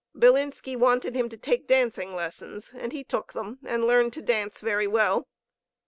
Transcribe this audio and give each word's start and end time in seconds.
Bilinski 0.17 0.75
wanted 0.75 1.13
him 1.13 1.29
to 1.29 1.37
take 1.37 1.67
dancing 1.67 2.15
lessons, 2.15 2.73
and 2.73 2.91
he 2.91 3.03
took 3.03 3.33
them, 3.33 3.59
and 3.63 3.85
learned 3.85 4.13
to 4.13 4.23
dance 4.23 4.59
very 4.59 4.87
well. 4.87 5.27